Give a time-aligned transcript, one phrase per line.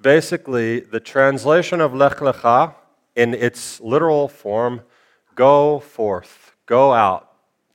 [0.00, 2.74] basically the translation of Lech Lecha
[3.14, 4.82] in its literal form
[5.34, 7.32] go forth, go out.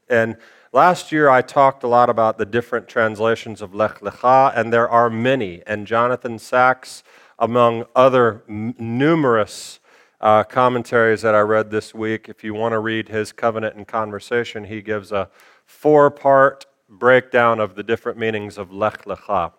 [0.10, 0.38] And
[0.72, 4.90] last year I talked a lot about the different translations of Lech Lecha, and there
[4.90, 5.62] are many.
[5.68, 7.04] And Jonathan Sacks,
[7.38, 9.80] among other m- numerous
[10.22, 13.88] uh, commentaries that I read this week, if you want to read his Covenant and
[13.88, 15.30] Conversation, he gives a
[15.66, 19.52] four part breakdown of the different meanings of Lech Lecha.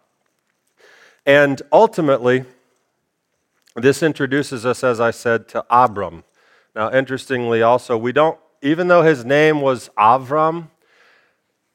[1.26, 2.44] And ultimately,
[3.76, 6.24] this introduces us, as I said, to Abram.
[6.74, 10.68] Now, interestingly, also, we don't, even though his name was Avram,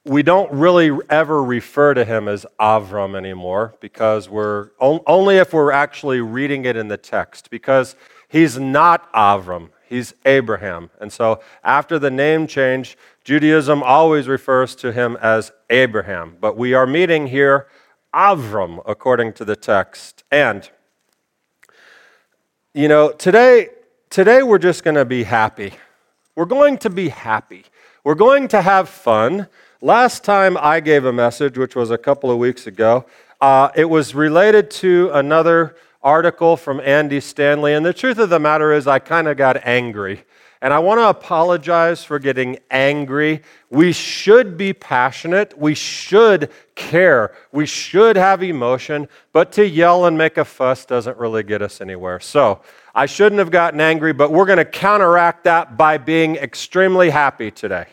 [0.03, 5.71] we don't really ever refer to him as Avram anymore because we're only if we're
[5.71, 7.95] actually reading it in the text because
[8.27, 10.89] he's not Avram, he's Abraham.
[10.99, 16.37] And so after the name change, Judaism always refers to him as Abraham.
[16.41, 17.67] But we are meeting here
[18.11, 20.23] Avram according to the text.
[20.31, 20.67] And
[22.73, 23.67] you know, today,
[24.09, 25.73] today we're just going to be happy.
[26.35, 27.65] We're going to be happy.
[28.05, 29.47] We're going to have fun.
[29.81, 33.05] Last time I gave a message, which was a couple of weeks ago,
[33.41, 37.73] uh, it was related to another article from Andy Stanley.
[37.73, 40.23] And the truth of the matter is, I kind of got angry.
[40.61, 43.41] And I want to apologize for getting angry.
[43.71, 45.57] We should be passionate.
[45.57, 47.33] We should care.
[47.51, 49.07] We should have emotion.
[49.33, 52.19] But to yell and make a fuss doesn't really get us anywhere.
[52.19, 52.61] So
[52.93, 57.49] I shouldn't have gotten angry, but we're going to counteract that by being extremely happy
[57.49, 57.87] today.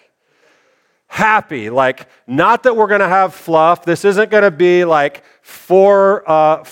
[1.06, 3.82] Happy, like, not that we're going to have fluff.
[3.82, 6.64] This isn't going to be like four, uh,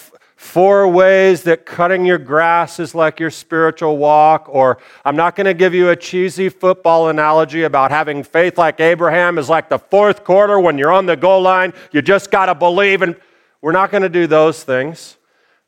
[0.47, 5.47] four ways that cutting your grass is like your spiritual walk, or I'm not going
[5.47, 9.78] to give you a cheesy football analogy about having faith like Abraham is like the
[9.78, 11.75] fourth quarter when you're on the goal line.
[11.91, 13.03] You just got to believe.
[13.03, 13.16] And
[13.61, 15.19] we're not going to do those things,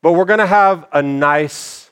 [0.00, 1.90] but we're going to have a nice,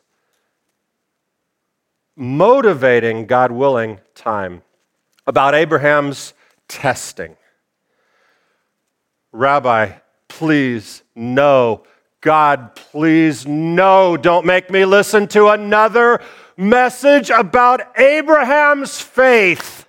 [2.15, 4.63] motivating, God willing, time
[5.27, 6.35] about Abraham's
[6.69, 7.37] testing.
[9.33, 9.93] Rabbi,
[10.29, 11.83] please, no
[12.27, 16.21] God, please, no, don't make me listen to another
[16.57, 19.87] message about Abraham's faith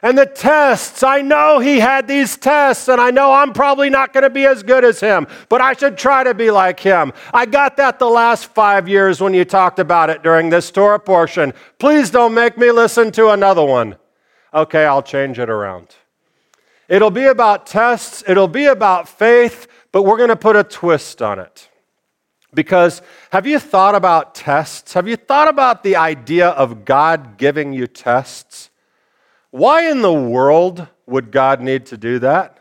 [0.00, 1.02] and the tests.
[1.02, 4.46] I know he had these tests, and I know I'm probably not going to be
[4.46, 7.12] as good as him, but I should try to be like him.
[7.34, 11.00] I got that the last five years when you talked about it during this Torah
[11.00, 11.52] portion.
[11.80, 13.96] Please don't make me listen to another one.
[14.54, 15.96] Okay, I'll change it around.
[16.88, 21.22] It'll be about tests, it'll be about faith, but we're going to put a twist
[21.22, 21.68] on it.
[22.52, 24.94] Because have you thought about tests?
[24.94, 28.70] Have you thought about the idea of God giving you tests?
[29.50, 32.58] Why in the world would God need to do that?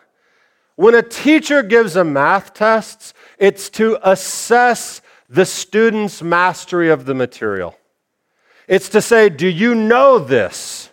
[0.75, 7.13] When a teacher gives a math test, it's to assess the student's mastery of the
[7.13, 7.75] material.
[8.67, 10.89] It's to say, do you know this?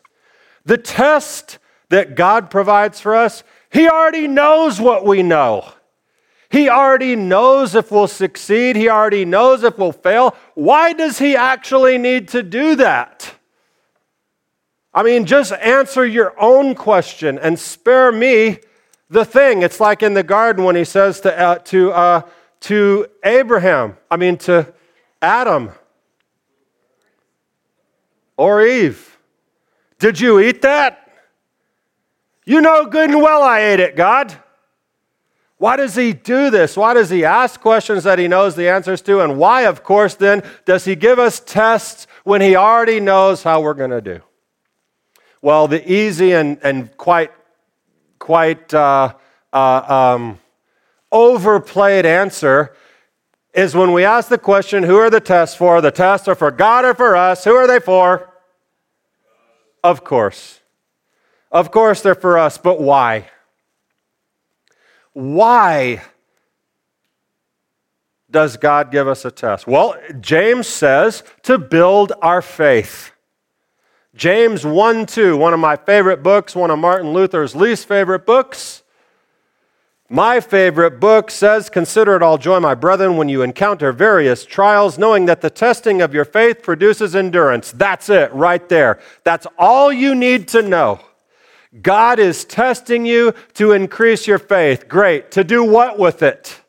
[0.65, 1.59] The test
[1.91, 5.73] that God provides for us, He already knows what we know.
[6.57, 10.35] He already knows if we'll succeed, He already knows if we'll fail.
[10.55, 13.35] Why does He actually need to do that?
[14.95, 18.61] I mean, just answer your own question and spare me
[19.11, 19.61] the thing.
[19.61, 22.23] It's like in the garden when He says to, uh, to, uh,
[22.61, 24.73] to Abraham, I mean, to
[25.21, 25.73] Adam
[28.39, 29.19] or Eve,
[29.99, 31.07] Did you eat that?
[32.47, 34.35] You know good and well I ate it, God.
[35.59, 36.77] Why does he do this?
[36.77, 39.21] Why does he ask questions that he knows the answers to?
[39.21, 43.63] And why, of course, then, does he give us tests when he already knows how
[43.63, 44.21] we're going to do?
[45.41, 47.31] Well, the easy and, and quite,
[48.19, 49.15] quite uh,
[49.53, 50.39] uh, um,
[51.11, 52.75] overplayed answer
[53.55, 55.81] is when we ask the question, who are the tests for?
[55.81, 57.45] The tests are for God or for us?
[57.45, 58.31] Who are they for?
[59.83, 60.61] Of course.
[61.51, 63.31] Of course, they're for us, but why?
[65.17, 66.03] Why
[68.31, 69.67] does God give us a test?
[69.67, 73.13] Well, James says to build our faith.
[74.15, 78.83] James 1 2, one of my favorite books, one of Martin Luther's least favorite books.
[80.11, 84.99] My favorite book says, Consider it all joy, my brethren, when you encounter various trials,
[84.99, 87.73] knowing that the testing of your faith produces endurance.
[87.73, 89.01] That's it, right there.
[89.25, 91.01] That's all you need to know.
[91.83, 94.89] God is testing you to increase your faith.
[94.89, 95.31] Great.
[95.33, 96.61] To do what with it?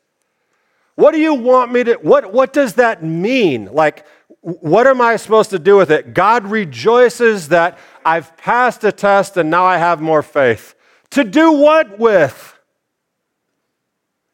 [0.94, 3.66] What do you want me to what what does that mean?
[3.66, 4.04] Like
[4.40, 6.14] what am I supposed to do with it?
[6.14, 10.74] God rejoices that I've passed a test and now I have more faith.
[11.10, 12.58] To do what with?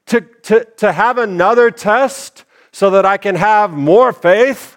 [0.07, 4.77] To, to, to have another test so that I can have more faith?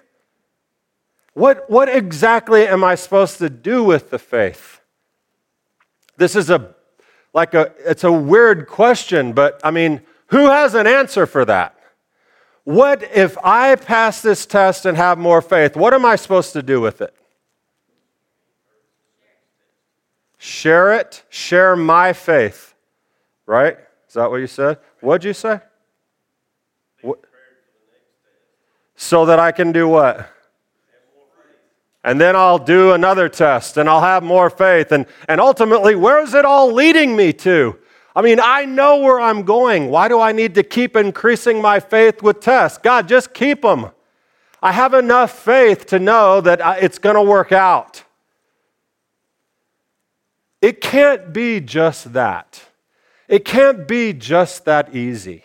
[1.33, 4.76] What, what exactly am I supposed to do with the faith?
[6.18, 6.75] This is a
[7.34, 11.78] like a it's a weird question, but I mean, who has an answer for that?
[12.64, 15.75] What if I pass this test and have more faith?
[15.75, 17.16] What am I supposed to do with it?
[20.38, 22.74] Share it, share my faith.
[23.46, 23.78] Right?
[24.08, 24.80] Is that what you said?
[25.00, 25.62] What'd you say?
[28.96, 30.30] So that I can do what?
[32.07, 34.94] And then I'll do another test and I'll have more faith.
[34.94, 37.77] And, and ultimately, where is it all leading me to?
[38.15, 39.89] I mean, I know where I'm going.
[39.89, 42.77] Why do I need to keep increasing my faith with tests?
[42.77, 43.92] God, just keep them.
[44.62, 48.06] I have enough faith to know that uh, it's going to work out.
[50.62, 52.63] It can't be just that.
[53.27, 55.44] It can't be just that easy.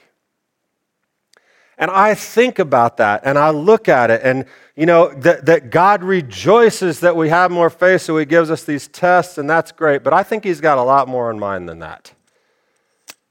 [1.83, 4.45] And I think about that and I look at it, and
[4.77, 8.63] you know, that, that God rejoices that we have more faith, so He gives us
[8.63, 10.05] these tests, and that's great.
[10.05, 12.13] But I think He's got a lot more in mind than that.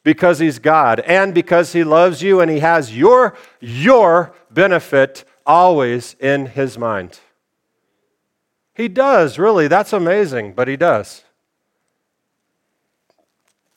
[0.04, 6.18] Because He's God, and because He loves you, and He has your, your benefit always
[6.20, 7.22] in His mind.
[8.74, 9.70] He does, really.
[9.70, 11.24] That's amazing, but He does.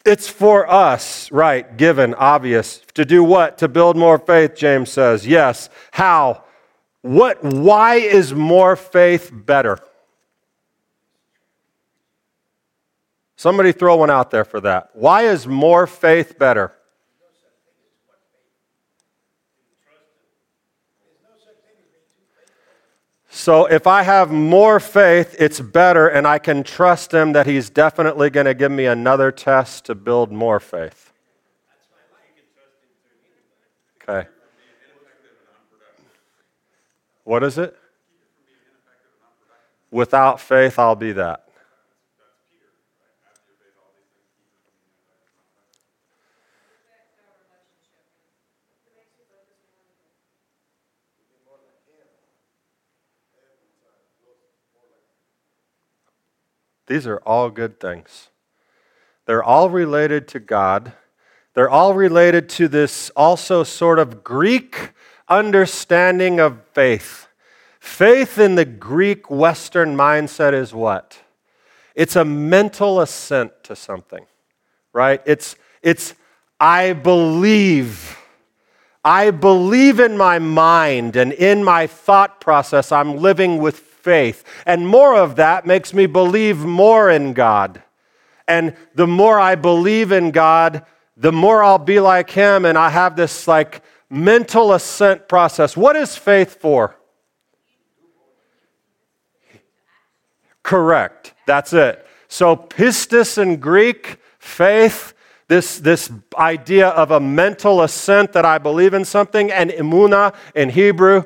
[0.05, 2.83] It's for us, right, given, obvious.
[2.95, 3.59] To do what?
[3.59, 5.27] To build more faith, James says.
[5.27, 5.71] Yes.
[5.93, 6.45] How?
[7.01, 9.79] What, why is more faith better?
[13.37, 14.91] Somebody throw one out there for that.
[14.93, 16.73] Why is more faith better?
[23.35, 27.69] So if I have more faith, it's better, and I can trust Him that He's
[27.69, 31.13] definitely going to give me another test to build more faith.
[34.01, 34.29] Okay.
[37.25, 37.77] What is it?
[39.91, 41.44] Without faith, I'll be that.
[56.87, 58.29] These are all good things.
[59.27, 60.93] They're all related to God.
[61.55, 64.91] They're all related to this also sort of Greek
[65.29, 67.29] understanding of faith.
[67.81, 71.19] Faith in the Greek Western mindset is what?
[71.95, 74.27] It's a mental assent to something,
[74.93, 75.23] right?
[75.27, 76.15] It's, it's
[76.59, 78.19] I believe.
[79.05, 84.45] I believe in my mind and in my thought process, I'm living with faith.
[84.67, 87.83] And more of that makes me believe more in God.
[88.47, 90.85] And the more I believe in God,
[91.17, 92.67] the more I'll be like Him.
[92.67, 95.75] And I have this like mental assent process.
[95.75, 96.95] What is faith for?
[100.63, 101.33] Correct.
[101.47, 102.07] That's it.
[102.29, 105.15] So, pistis in Greek, faith,
[105.49, 110.71] this, this idea of a mental assent that I believe in something, and emuna in
[110.71, 111.25] Hebrew,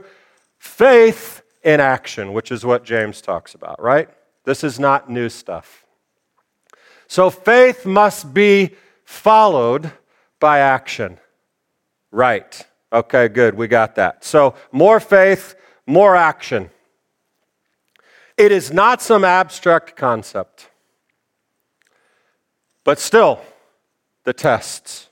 [0.59, 1.38] faith
[1.69, 4.09] in action, which is what James talks about, right?
[4.45, 5.85] This is not new stuff.
[7.09, 8.71] So, faith must be
[9.05, 9.93] followed
[10.41, 11.19] by action.
[12.11, 12.67] Right.
[12.91, 13.55] Okay, good.
[13.55, 14.25] We got that.
[14.25, 15.57] So, more faith,
[15.87, 16.71] more action.
[18.39, 20.71] It is not some abstract concept.
[22.83, 23.43] But still,
[24.25, 25.11] the tests.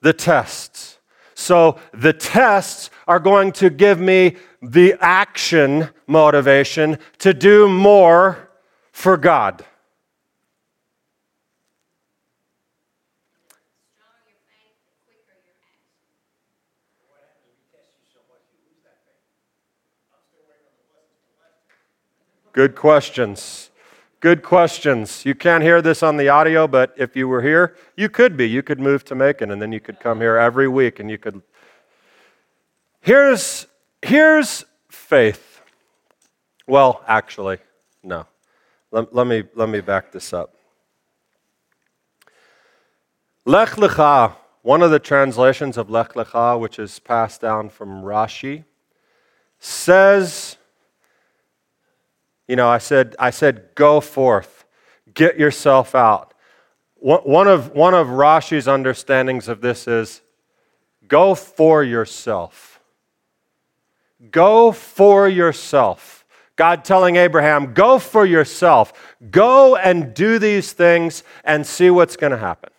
[0.00, 0.98] The tests.
[1.34, 8.48] So, the tests are going to give me the action motivation to do more
[8.92, 9.64] for God.
[22.52, 23.70] Good questions.
[24.20, 25.26] Good questions.
[25.26, 28.48] You can't hear this on the audio, but if you were here, you could be.
[28.48, 31.18] You could move to Macon and then you could come here every week and you
[31.18, 31.42] could.
[33.00, 33.66] Here's,
[34.02, 35.60] here's faith.
[36.66, 37.58] Well, actually,
[38.02, 38.26] no.
[38.90, 40.54] Let, let, me, let me back this up.
[43.44, 48.64] Lech Lecha, one of the translations of Lech Lecha, which is passed down from Rashi,
[49.58, 50.56] says
[52.50, 54.64] you know, I said, I said, go forth,
[55.14, 56.34] get yourself out.
[56.96, 60.20] One of, one of Rashi's understandings of this is
[61.06, 62.69] go for yourself.
[64.30, 66.26] Go for yourself.
[66.56, 69.16] God telling Abraham, go for yourself.
[69.30, 72.70] Go and do these things and see what's going to happen.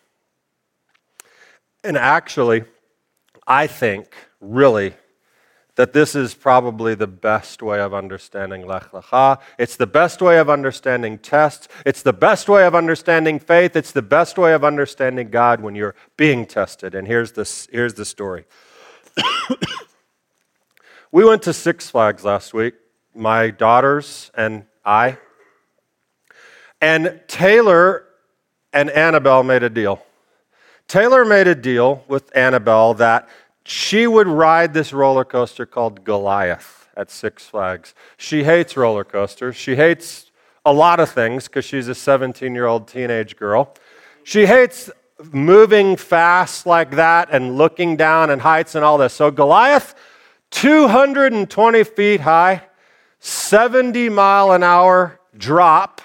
[1.83, 2.65] And actually,
[3.47, 4.93] I think, really,
[5.75, 9.39] that this is probably the best way of understanding Lech Lecha.
[9.57, 11.67] It's the best way of understanding tests.
[11.83, 13.75] It's the best way of understanding faith.
[13.75, 16.93] It's the best way of understanding God when you're being tested.
[16.93, 18.45] And here's, this, here's the story.
[21.11, 22.73] we went to Six Flags last week,
[23.13, 25.17] my daughters and I.
[26.79, 28.05] And Taylor
[28.71, 30.01] and Annabelle made a deal.
[30.87, 33.27] Taylor made a deal with Annabelle that
[33.65, 37.93] she would ride this roller coaster called Goliath at Six Flags.
[38.17, 39.55] She hates roller coasters.
[39.55, 40.31] She hates
[40.65, 43.73] a lot of things because she's a 17 year old teenage girl.
[44.23, 44.89] She hates
[45.31, 49.13] moving fast like that and looking down and heights and all this.
[49.13, 49.93] So, Goliath,
[50.51, 52.63] 220 feet high,
[53.19, 56.01] 70 mile an hour drop,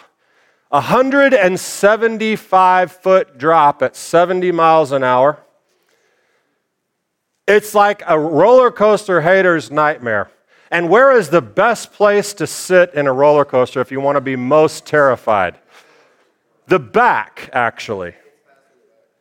[0.69, 5.43] 175 foot drop at 70 miles an hour.
[7.47, 10.31] It's like a roller coaster hater's nightmare.
[10.71, 14.17] And where is the best place to sit in a roller coaster if you want
[14.17, 15.57] to be most terrified?
[16.67, 18.15] The back, actually.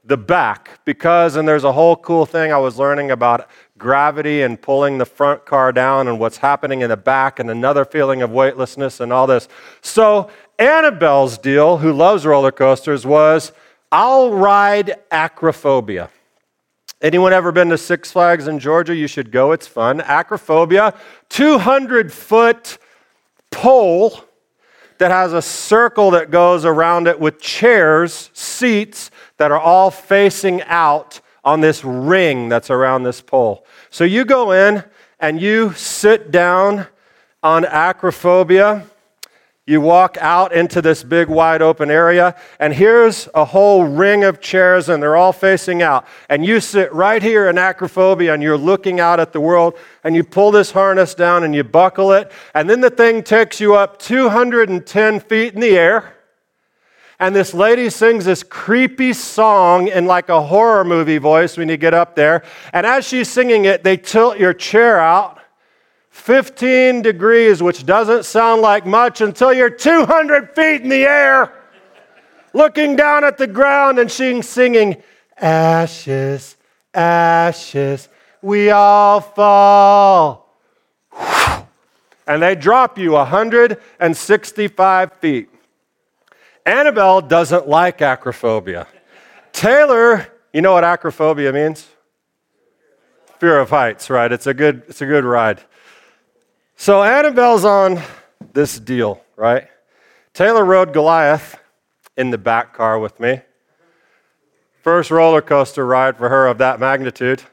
[0.03, 0.79] The back.
[0.85, 5.05] Because, and there's a whole cool thing I was learning about gravity and pulling the
[5.05, 9.11] front car down and what's happening in the back, and another feeling of weightlessness and
[9.11, 9.47] all this.
[9.81, 13.51] So, Annabelle's deal, who loves roller coasters, was
[13.91, 16.09] I'll ride acrophobia.
[17.01, 18.95] Anyone ever been to Six Flags in Georgia?
[18.95, 19.99] You should go, it's fun.
[19.99, 20.95] Acrophobia,
[21.29, 22.77] 200 foot
[23.51, 24.23] pole
[24.97, 30.61] that has a circle that goes around it with chairs, seats that are all facing
[30.63, 33.65] out on this ring that's around this pole.
[33.89, 34.83] So you go in
[35.19, 36.87] and you sit down
[37.41, 38.85] on acrophobia
[39.67, 44.39] you walk out into this big wide open area, and here's a whole ring of
[44.39, 46.05] chairs, and they're all facing out.
[46.29, 50.15] And you sit right here in acrophobia, and you're looking out at the world, and
[50.15, 53.73] you pull this harness down and you buckle it, and then the thing takes you
[53.73, 56.14] up 210 feet in the air.
[57.19, 61.77] And this lady sings this creepy song in like a horror movie voice when you
[61.77, 62.43] get up there.
[62.73, 65.39] And as she's singing it, they tilt your chair out
[66.09, 71.53] 15 degrees, which doesn't sound like much until you're 200 feet in the air,
[72.53, 75.01] looking down at the ground and she's singing,
[75.37, 76.55] Ashes,
[76.93, 78.07] ashes,
[78.41, 80.41] we all fall.
[82.27, 85.49] And they drop you 165 feet.
[86.65, 88.87] Annabelle doesn't like acrophobia.
[89.51, 91.87] Taylor, you know what acrophobia means?
[93.39, 94.31] Fear of heights, right?
[94.31, 95.61] It's a good, it's a good ride.
[96.75, 98.01] So Annabelle's on
[98.53, 99.67] this deal, right?
[100.33, 101.59] Taylor rode Goliath
[102.17, 103.41] in the back car with me.
[104.81, 107.43] First roller coaster ride for her of that magnitude.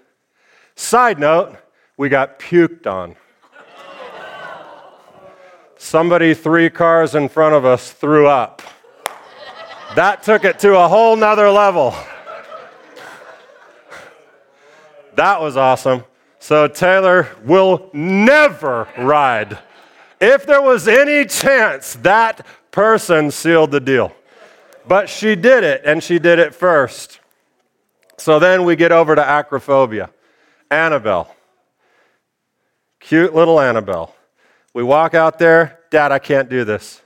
[0.75, 1.57] Side note,
[1.97, 3.17] we got puked on.
[5.77, 8.63] Somebody three cars in front of us threw up.
[9.95, 11.95] That took it to a whole nother level.
[15.17, 16.05] That was awesome.
[16.39, 19.59] So Taylor will never ride.
[20.21, 24.13] If there was any chance, that person sealed the deal.
[24.89, 27.21] But she did it, and she did it first.
[28.17, 30.11] So then we get over to acrophobia.
[30.71, 31.35] Annabelle.
[32.99, 34.15] Cute little Annabelle.
[34.73, 35.81] We walk out there.
[35.91, 37.03] Dad, I can't do this.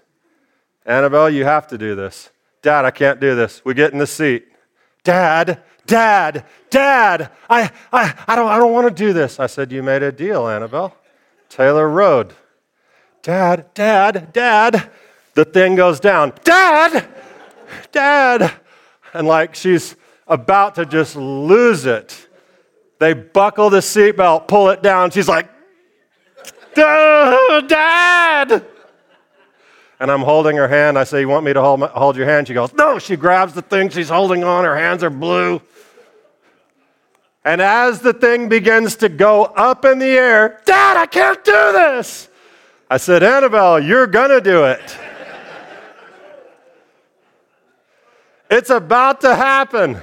[0.84, 2.30] Annabelle, you have to do this.
[2.66, 3.64] Dad, I can't do this.
[3.64, 4.48] We get in the seat.
[5.04, 9.38] Dad, Dad, Dad, I, I, I don't, I don't want to do this.
[9.38, 10.96] I said, You made a deal, Annabelle.
[11.48, 12.34] Taylor rode.
[13.22, 14.90] Dad, Dad, Dad.
[15.34, 16.32] The thing goes down.
[16.42, 17.06] Dad,
[17.92, 18.52] Dad.
[19.14, 19.94] And like she's
[20.26, 22.26] about to just lose it.
[22.98, 25.12] They buckle the seatbelt, pull it down.
[25.12, 25.48] She's like,
[26.74, 28.66] Dad.
[29.98, 30.98] And I'm holding her hand.
[30.98, 32.48] I say, You want me to hold, my, hold your hand?
[32.48, 32.98] She goes, No.
[32.98, 34.64] She grabs the thing she's holding on.
[34.64, 35.60] Her hands are blue.
[37.44, 41.52] And as the thing begins to go up in the air, Dad, I can't do
[41.52, 42.28] this.
[42.90, 44.98] I said, Annabelle, you're going to do it.
[48.50, 50.02] it's about to happen.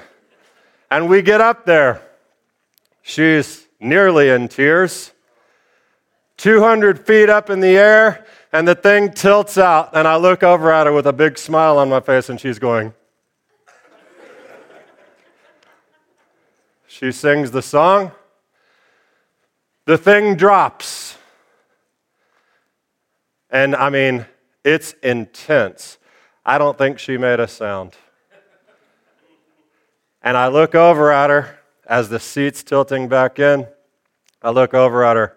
[0.90, 2.02] And we get up there.
[3.02, 5.12] She's nearly in tears.
[6.38, 9.90] 200 feet up in the air, and the thing tilts out.
[9.94, 12.60] And I look over at her with a big smile on my face, and she's
[12.60, 12.94] going,
[16.88, 18.12] She sings the song.
[19.86, 21.18] The thing drops.
[23.50, 24.26] And I mean,
[24.64, 25.98] it's intense.
[26.46, 27.94] I don't think she made a sound.
[30.22, 33.68] And I look over at her as the seat's tilting back in,
[34.42, 35.36] I look over at her.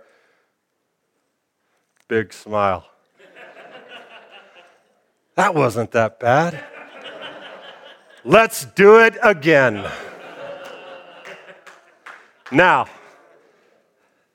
[2.08, 2.86] Big smile.
[5.36, 6.64] That wasn't that bad.
[8.24, 9.88] Let's do it again.
[12.50, 12.86] Now,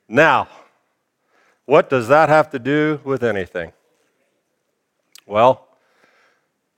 [0.08, 0.48] now,
[1.64, 3.72] what does that have to do with anything?
[5.26, 5.68] Well,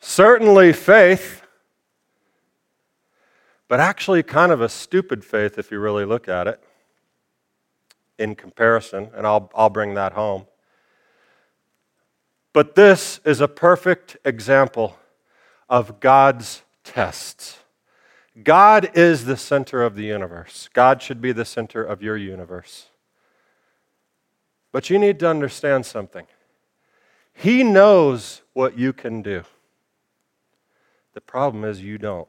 [0.01, 1.43] certainly faith,
[3.69, 6.63] but actually kind of a stupid faith if you really look at it
[8.19, 10.47] in comparison, and I'll, I'll bring that home.
[12.55, 14.97] But this is a perfect example
[15.69, 17.59] of God's tests.
[18.45, 20.69] God is the center of the universe.
[20.73, 22.87] God should be the center of your universe.
[24.71, 26.27] But you need to understand something.
[27.33, 29.43] He knows what you can do.
[31.15, 32.29] The problem is you don't.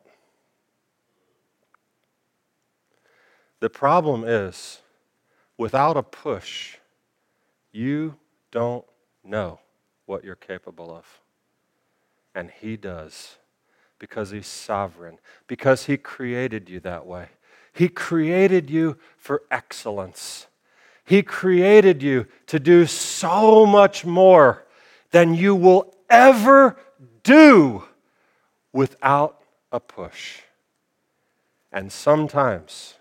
[3.59, 4.79] The problem is,
[5.55, 6.77] without a push,
[7.71, 8.15] you
[8.51, 8.85] don't
[9.23, 9.59] know
[10.05, 11.21] what you're capable of.
[12.33, 13.37] And He does
[13.99, 17.29] because He's sovereign, because He created you that way.
[17.73, 20.47] He created you for excellence.
[21.03, 24.65] He created you to do so much more
[25.11, 26.77] than you will ever
[27.23, 27.83] do
[28.71, 30.41] without a push.
[31.71, 32.95] And sometimes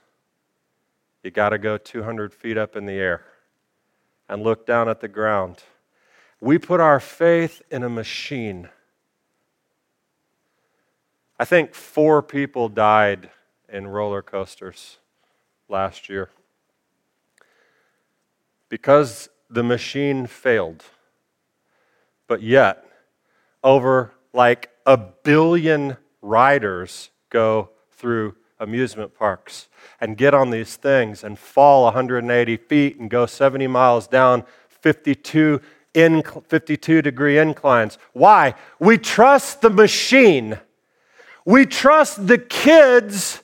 [1.23, 3.25] you got to go 200 feet up in the air
[4.29, 5.63] and look down at the ground.
[6.45, 8.69] We put our faith in a machine.
[11.39, 13.31] I think four people died
[13.67, 14.99] in roller coasters
[15.71, 16.29] last year
[18.69, 20.85] because the machine failed.
[22.27, 22.85] But yet,
[23.63, 31.39] over like a billion riders go through amusement parks and get on these things and
[31.39, 35.63] fall 180 feet and go 70 miles down 52,
[35.95, 37.99] in, 52 degree inclines.
[38.13, 38.55] Why?
[38.79, 40.59] We trust the machine.
[41.45, 43.43] We trust the kids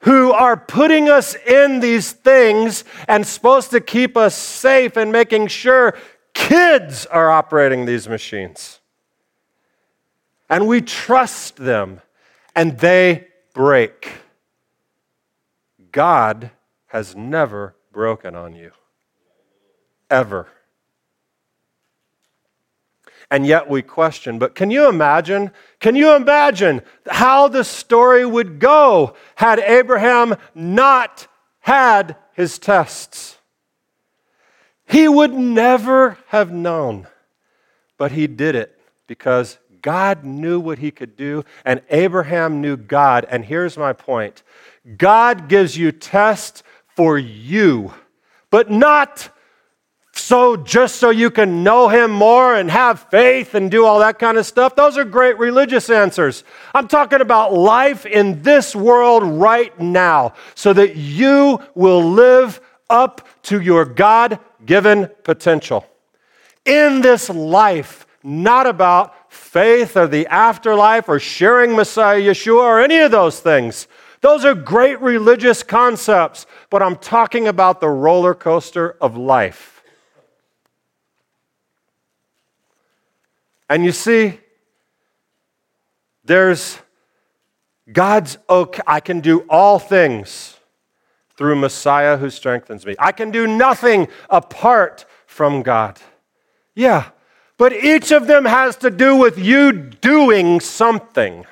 [0.00, 5.46] who are putting us in these things and supposed to keep us safe and making
[5.46, 5.96] sure
[6.34, 8.80] kids are operating these machines.
[10.50, 12.02] And we trust them,
[12.54, 14.12] and they break.
[15.92, 16.50] God
[16.86, 18.72] has never broken on you,
[20.10, 20.48] ever.
[23.32, 25.52] And yet we question, but can you imagine?
[25.80, 31.26] Can you imagine how the story would go had Abraham not
[31.60, 33.38] had his tests?
[34.84, 37.06] He would never have known,
[37.96, 43.24] but he did it because God knew what he could do, and Abraham knew God.
[43.30, 44.42] And here's my point
[44.98, 46.62] God gives you tests
[46.94, 47.94] for you,
[48.50, 49.30] but not
[50.22, 54.20] so just so you can know him more and have faith and do all that
[54.20, 54.76] kind of stuff.
[54.76, 56.44] Those are great religious answers.
[56.72, 63.26] I'm talking about life in this world right now so that you will live up
[63.42, 65.84] to your God given potential.
[66.64, 73.00] In this life, not about faith or the afterlife or sharing Messiah Yeshua or any
[73.00, 73.88] of those things.
[74.20, 79.71] Those are great religious concepts, but I'm talking about the roller coaster of life.
[83.72, 84.38] And you see,
[86.26, 86.78] there's
[87.90, 88.82] God's okay.
[88.86, 90.58] I can do all things
[91.38, 92.96] through Messiah who strengthens me.
[92.98, 95.98] I can do nothing apart from God.
[96.74, 97.12] Yeah,
[97.56, 101.46] but each of them has to do with you doing something,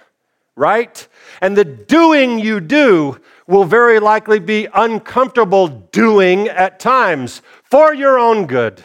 [0.56, 1.08] right?
[1.40, 8.18] And the doing you do will very likely be uncomfortable doing at times for your
[8.18, 8.84] own good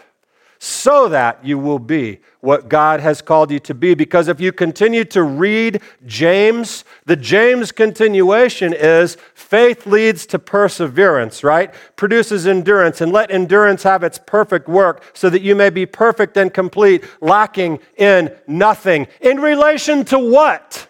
[0.65, 3.93] so that you will be what God has called you to be.
[3.93, 11.43] Because if you continue to read James, the James continuation is faith leads to perseverance,
[11.43, 11.71] right?
[11.95, 16.35] Produces endurance, and let endurance have its perfect work so that you may be perfect
[16.35, 19.05] and complete, lacking in nothing.
[19.21, 20.87] In relation to what?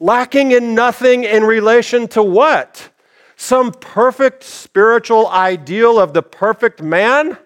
[0.00, 2.90] Lacking in nothing in relation to what?
[3.36, 7.38] Some perfect spiritual ideal of the perfect man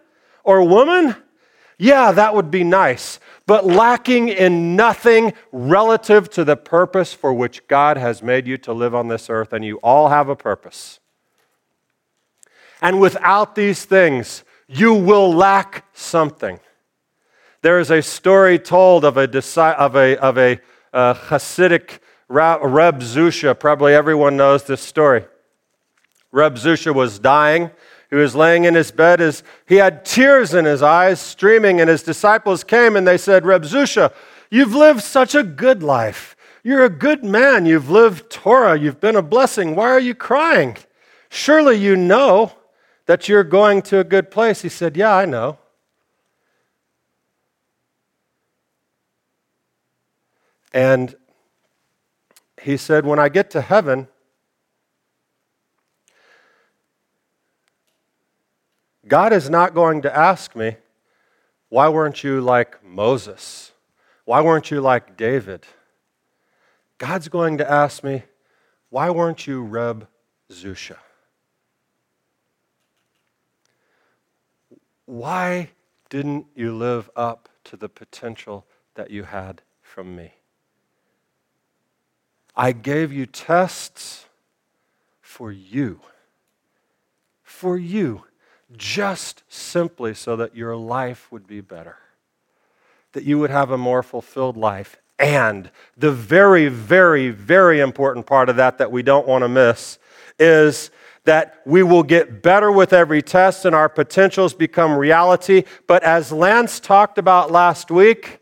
[0.42, 1.16] or woman?
[1.80, 7.66] Yeah, that would be nice, but lacking in nothing relative to the purpose for which
[7.68, 11.00] God has made you to live on this earth, and you all have a purpose.
[12.82, 16.60] And without these things, you will lack something.
[17.62, 20.60] There is a story told of a, of a, of a
[20.92, 23.58] uh, Hasidic Reb Zusha.
[23.58, 25.24] Probably everyone knows this story.
[26.30, 27.70] Reb Zusha was dying.
[28.10, 29.20] He was laying in his bed.
[29.20, 33.46] His, he had tears in his eyes, streaming, and his disciples came and they said,
[33.46, 34.12] Reb Zusha,
[34.50, 36.36] you've lived such a good life.
[36.64, 37.66] You're a good man.
[37.66, 38.78] You've lived Torah.
[38.78, 39.76] You've been a blessing.
[39.76, 40.76] Why are you crying?
[41.28, 42.52] Surely you know
[43.06, 44.62] that you're going to a good place.
[44.62, 45.58] He said, Yeah, I know.
[50.72, 51.14] And
[52.60, 54.08] he said, When I get to heaven,
[59.10, 60.76] God is not going to ask me,
[61.68, 63.72] Why weren't you like Moses?
[64.24, 65.66] Why weren't you like David?
[66.96, 68.22] God's going to ask me,
[68.88, 70.06] Why weren't you Reb
[70.48, 70.96] Zusha?
[75.06, 75.70] Why
[76.08, 80.34] didn't you live up to the potential that you had from me?
[82.54, 84.26] I gave you tests
[85.20, 86.00] for you.
[87.42, 88.22] For you.
[88.76, 91.96] Just simply so that your life would be better.
[93.12, 94.96] That you would have a more fulfilled life.
[95.18, 99.98] And the very, very, very important part of that that we don't want to miss
[100.38, 100.90] is
[101.24, 105.64] that we will get better with every test and our potentials become reality.
[105.87, 108.38] But as Lance talked about last week,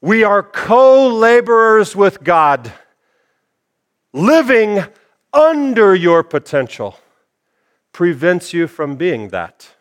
[0.00, 2.72] we are co laborers with God,
[4.12, 4.82] living
[5.32, 6.98] under your potential
[7.98, 9.74] prevents you from being that.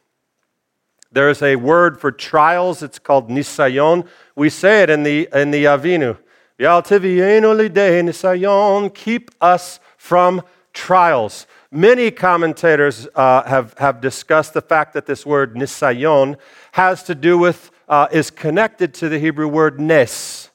[1.12, 4.08] There's a word for trials, it's called nisayon.
[4.36, 6.17] We say it in the, in the Avinu.
[6.60, 10.41] nisayon, Keep us from
[10.73, 11.45] trials.
[11.69, 16.38] Many commentators uh, have, have discussed the fact that this word nisayon
[16.71, 20.49] has to do with uh, is connected to the Hebrew word nes.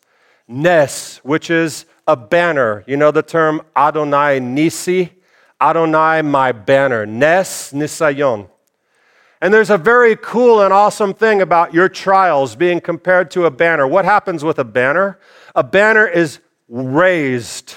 [0.49, 2.83] Nes, which is a banner.
[2.89, 5.13] You know the term Adonai Nisi?
[5.63, 7.07] Adonai, my banner.
[7.07, 8.49] Nes, Nisayon.
[9.41, 13.51] And there's a very cool and awesome thing about your trials being compared to a
[13.51, 13.87] banner.
[13.87, 15.21] What happens with a banner?
[15.55, 17.77] A banner is raised.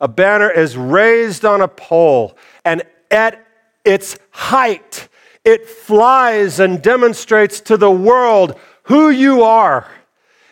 [0.00, 3.44] A banner is raised on a pole, and at
[3.84, 5.08] its height,
[5.44, 9.88] it flies and demonstrates to the world who you are,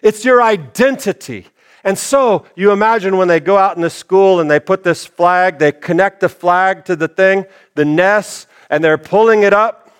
[0.03, 1.47] it's your identity.
[1.85, 5.05] And so you imagine when they go out in the school and they put this
[5.05, 7.45] flag, they connect the flag to the thing,
[7.75, 9.93] the nest, and they're pulling it up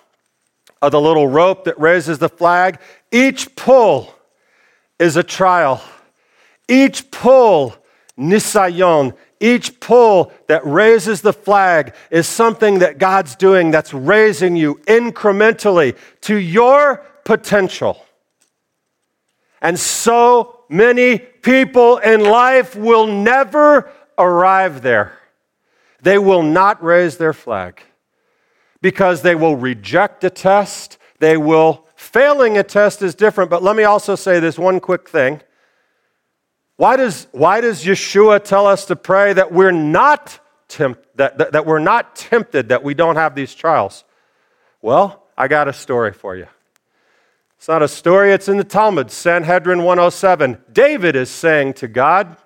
[0.81, 2.79] of the little rope that raises the flag.
[3.11, 4.13] Each pull
[4.97, 5.83] is a trial.
[6.67, 7.75] Each pull,
[8.17, 14.75] nisayon, each pull that raises the flag is something that God's doing that's raising you
[14.87, 18.03] incrementally to your potential.
[19.61, 25.17] And so many people in life will never arrive there.
[26.01, 27.81] They will not raise their flag
[28.81, 30.97] because they will reject a test.
[31.19, 35.07] They will, failing a test is different, but let me also say this one quick
[35.07, 35.39] thing.
[36.77, 41.51] Why does, why does Yeshua tell us to pray that we're not tempt, that, that,
[41.53, 44.03] that we're not tempted, that we don't have these trials?
[44.81, 46.47] Well, I got a story for you.
[47.65, 50.61] It's not a story, it's in the Talmud, Sanhedrin 107.
[50.71, 52.37] David is saying to God,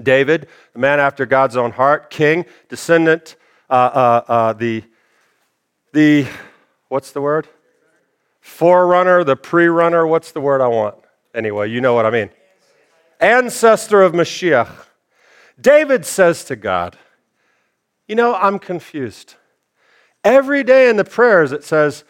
[0.00, 3.34] David, the man after God's own heart, king, descendant,
[3.68, 4.84] uh, uh, uh, the,
[5.92, 6.28] the,
[6.86, 7.48] what's the word?
[8.40, 10.94] Forerunner, the pre runner, what's the word I want?
[11.34, 12.30] Anyway, you know what I mean.
[13.18, 14.70] Ancestor of Mashiach.
[15.60, 16.96] David says to God,
[18.06, 19.34] You know, I'm confused.
[20.22, 22.04] Every day in the prayers it says,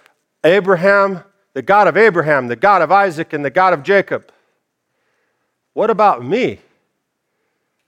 [0.45, 1.25] Abraham,
[1.59, 4.31] the God of Abraham, the God of Isaac, and the God of Jacob.
[5.73, 6.61] What about me?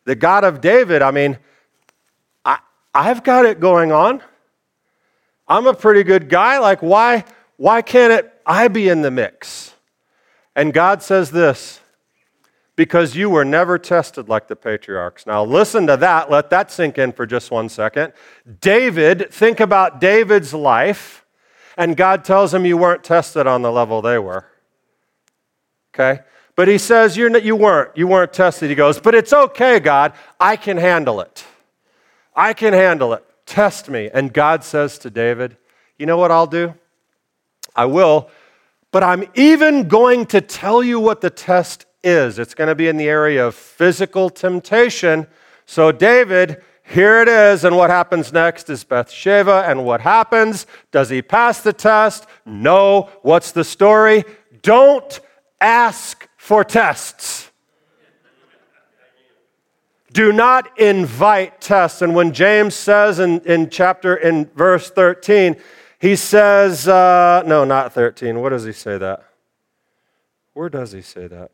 [0.07, 1.39] The God of David, I mean,
[2.45, 2.59] I,
[2.93, 4.23] I've got it going on.
[5.47, 6.59] I'm a pretty good guy.
[6.59, 7.25] Like, why,
[7.59, 9.73] why can't it, I be in the mix?
[10.57, 11.79] And God says this
[12.75, 15.29] because you were never tested like the patriarchs.
[15.29, 16.29] Now, listen to that.
[16.29, 18.15] Let that sink in for just one second.
[18.61, 21.20] David, think about David's life
[21.81, 24.45] and God tells him you weren't tested on the level they were.
[25.95, 26.21] Okay?
[26.55, 27.97] But he says you're not, you weren't.
[27.97, 28.69] You weren't tested.
[28.69, 30.13] He goes, but it's okay, God.
[30.39, 31.43] I can handle it.
[32.37, 33.25] I can handle it.
[33.47, 34.11] Test me.
[34.13, 35.57] And God says to David,
[35.99, 36.75] you know what I'll do?
[37.75, 38.29] I will,
[38.93, 42.39] but I'm even going to tell you what the test is.
[42.39, 45.27] It's going to be in the area of physical temptation.
[45.65, 50.67] So, David, here it is, and what happens next is Bathsheba, and what happens?
[50.91, 52.27] Does he pass the test?
[52.45, 53.09] No.
[53.23, 54.25] What's the story?
[54.63, 55.21] Don't
[55.61, 57.53] ask for tests.
[60.13, 62.03] Do not invite tests.
[62.03, 65.55] And when James says in, in chapter, in verse 13,
[66.01, 68.41] he says, uh, no, not 13.
[68.41, 69.23] What does he say that?
[70.55, 71.53] Where does he say that?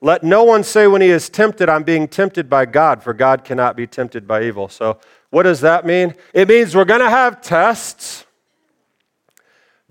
[0.00, 3.44] Let no one say when he is tempted, I'm being tempted by God, for God
[3.44, 4.68] cannot be tempted by evil.
[4.68, 6.14] So, what does that mean?
[6.32, 8.24] It means we're going to have tests.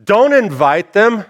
[0.03, 1.25] Don't invite them.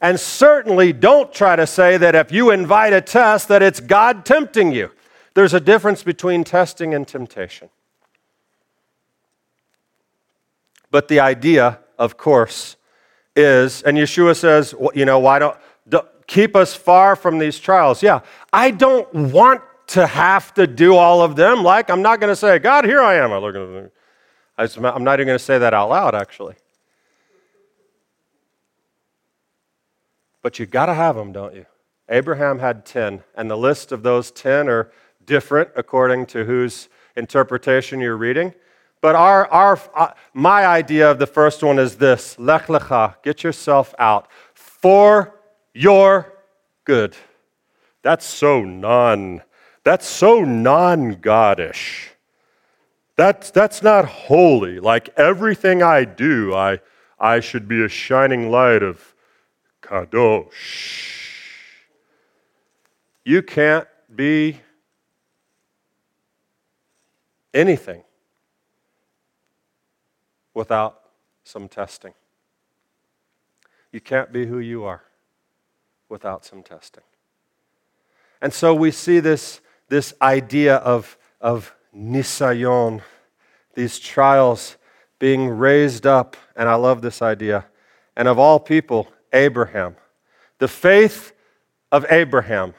[0.00, 4.24] And certainly don't try to say that if you invite a test that it's God
[4.24, 4.90] tempting you.
[5.34, 7.68] There's a difference between testing and temptation.
[10.90, 12.76] But the idea, of course,
[13.36, 15.56] is, and Yeshua says, you know, why don't,
[16.32, 18.02] keep us far from these trials?
[18.02, 18.20] Yeah,
[18.52, 21.62] I don't want to have to do all of them.
[21.62, 23.32] Like, I'm not going to say, God, here I am.
[23.32, 23.44] I'm
[25.04, 26.54] not even going to say that out loud, actually.
[30.40, 31.66] But you've got to have them, don't you?
[32.08, 34.90] Abraham had 10, and the list of those 10 are
[35.26, 38.54] different according to whose interpretation you're reading.
[39.02, 43.44] But our, our, uh, my idea of the first one is this Lech lecha, get
[43.44, 45.41] yourself out for
[45.74, 46.32] your
[46.84, 47.16] good.
[48.02, 49.42] That's so non,
[49.84, 52.08] that's so non Godish.
[53.16, 54.80] That's, that's not holy.
[54.80, 56.80] Like everything I do, I,
[57.18, 59.14] I should be a shining light of
[59.82, 61.20] kadosh.
[63.24, 64.60] You can't be
[67.54, 68.02] anything
[70.54, 71.00] without
[71.44, 72.14] some testing.
[73.92, 75.02] You can't be who you are
[76.12, 77.02] without some testing.
[78.42, 83.00] And so we see this, this idea of, of nisayon,
[83.74, 84.76] these trials
[85.18, 87.64] being raised up, and I love this idea.
[88.14, 89.96] And of all people, Abraham.
[90.58, 91.32] The faith
[91.90, 92.74] of Abraham.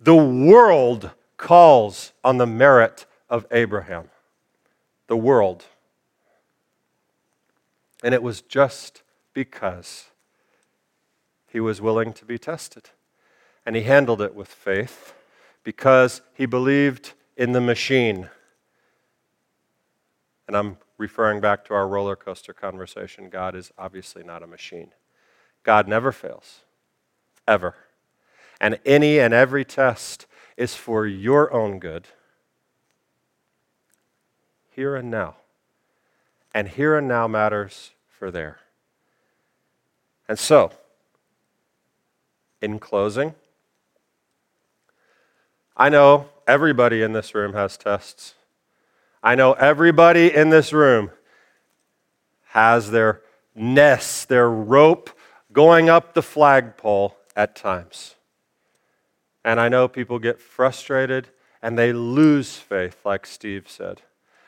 [0.00, 4.10] The world calls on the merit of Abraham.
[5.06, 5.64] The world.
[8.04, 10.10] And it was just because
[11.56, 12.90] he was willing to be tested.
[13.64, 15.14] And he handled it with faith
[15.64, 18.28] because he believed in the machine.
[20.46, 23.30] And I'm referring back to our roller coaster conversation.
[23.30, 24.90] God is obviously not a machine.
[25.62, 26.60] God never fails,
[27.48, 27.74] ever.
[28.60, 30.26] And any and every test
[30.58, 32.08] is for your own good,
[34.72, 35.36] here and now.
[36.52, 38.58] And here and now matters for there.
[40.28, 40.70] And so,
[42.60, 43.34] in closing,
[45.76, 48.34] I know everybody in this room has tests.
[49.22, 51.10] I know everybody in this room
[52.50, 53.20] has their
[53.54, 55.10] nest, their rope
[55.52, 58.14] going up the flagpole at times.
[59.44, 61.28] And I know people get frustrated
[61.62, 64.02] and they lose faith, like Steve said.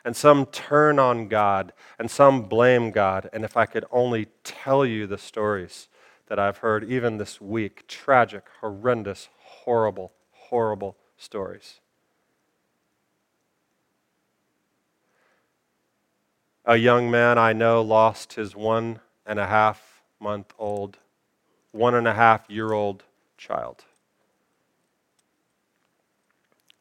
[0.05, 3.29] And some turn on God and some blame God.
[3.33, 5.89] And if I could only tell you the stories
[6.29, 11.81] that I've heard even this week tragic, horrendous, horrible, horrible stories.
[16.65, 20.99] A young man I know lost his one and a half month old,
[21.73, 23.05] one and a half year old
[23.39, 23.85] child.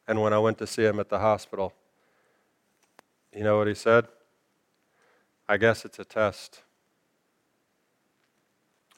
[0.06, 1.72] And when I went to see him at the hospital,
[3.34, 4.08] you know what he said?
[5.48, 6.62] I guess it's a test.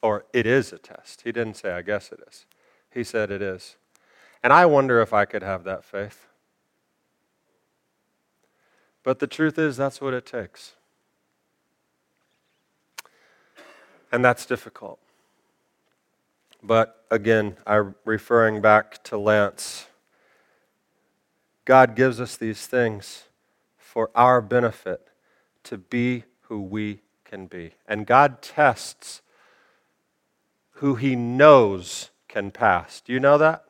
[0.02, 1.22] Or it is a test.
[1.22, 2.46] He didn't say, I guess it is.
[2.90, 3.76] He said it is.
[4.42, 6.26] And I wonder if I could have that faith.
[9.02, 10.74] But the truth is, that's what it takes.
[14.12, 14.98] And that's difficult.
[16.62, 19.86] But again, I'm referring back to Lance.
[21.64, 23.24] God gives us these things
[23.76, 25.08] for our benefit
[25.64, 27.72] to be who we can be.
[27.86, 29.22] And God tests
[30.80, 33.00] who he knows can pass.
[33.00, 33.64] Do you know that?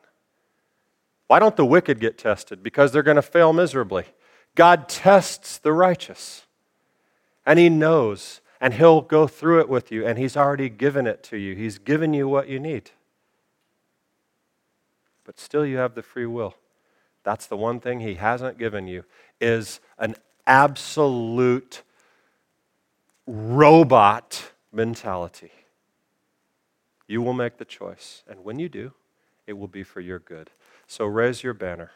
[1.27, 2.61] Why don't the wicked get tested?
[2.61, 4.05] Because they're going to fail miserably.
[4.55, 6.45] God tests the righteous.
[7.45, 11.23] And he knows and He'll go through it with you, and He's already given it
[11.23, 11.55] to you.
[11.55, 12.91] He's given you what you need.
[15.25, 16.53] But still, you have the free will.
[17.23, 19.03] That's the one thing He hasn't given you
[19.41, 21.81] is an absolute
[23.25, 25.51] robot mentality.
[27.11, 28.93] You will make the choice, and when you do,
[29.45, 30.49] it will be for your good.
[30.87, 31.91] So raise your banner.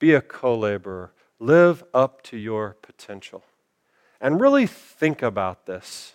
[0.00, 1.12] Be a co laborer.
[1.38, 3.44] Live up to your potential.
[4.20, 6.14] And really think about this.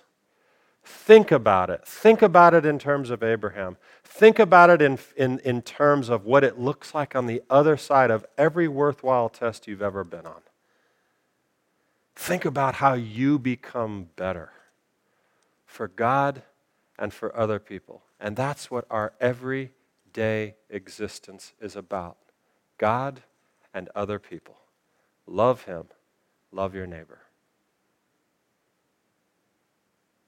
[0.83, 1.87] Think about it.
[1.87, 3.77] Think about it in terms of Abraham.
[4.03, 7.77] Think about it in, in, in terms of what it looks like on the other
[7.77, 10.41] side of every worthwhile test you've ever been on.
[12.13, 14.51] Think about how you become better
[15.65, 16.41] for God
[16.97, 18.03] and for other people.
[18.19, 22.17] And that's what our everyday existence is about
[22.77, 23.21] God
[23.73, 24.57] and other people.
[25.27, 25.85] Love Him,
[26.51, 27.19] love your neighbor.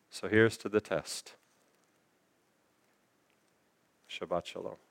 [0.09, 1.35] So here's to the test.
[4.09, 4.86] Shabbat Shalom.